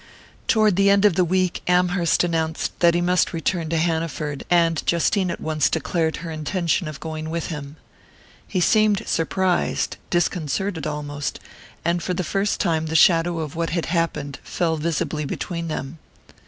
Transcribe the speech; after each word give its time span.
Toward 0.47 0.77
the 0.77 0.89
end 0.89 1.05
of 1.05 1.13
the 1.13 1.23
week 1.23 1.61
Amherst 1.67 2.23
announced 2.23 2.71
that 2.79 2.95
he 2.95 3.01
must 3.01 3.33
return 3.33 3.69
to 3.69 3.77
Hanaford; 3.77 4.43
and 4.49 4.81
Justine 4.87 5.29
at 5.29 5.39
once 5.39 5.69
declared 5.69 6.17
her 6.25 6.31
intention 6.31 6.87
of 6.87 6.99
going 6.99 7.29
with 7.29 7.49
him. 7.49 7.75
He 8.47 8.61
seemed 8.61 9.03
surprised, 9.07 9.97
disconcerted 10.09 10.87
almost; 10.87 11.39
and 11.85 12.01
for 12.01 12.15
the 12.15 12.23
first 12.23 12.59
time 12.59 12.87
the 12.87 12.95
shadow 12.95 13.37
of 13.41 13.55
what 13.55 13.69
had 13.69 13.85
happened 13.85 14.39
fell 14.41 14.75
visibly 14.75 15.23
between 15.23 15.67
them. 15.67 15.99